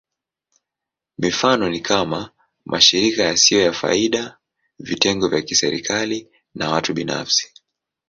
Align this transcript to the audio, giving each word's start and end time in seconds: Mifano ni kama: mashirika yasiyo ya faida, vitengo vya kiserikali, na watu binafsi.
Mifano 1.17 1.69
ni 1.69 1.79
kama: 1.81 2.31
mashirika 2.65 3.23
yasiyo 3.23 3.61
ya 3.61 3.73
faida, 3.73 4.37
vitengo 4.79 5.27
vya 5.27 5.41
kiserikali, 5.41 6.29
na 6.55 6.69
watu 6.69 6.93
binafsi. 6.93 7.53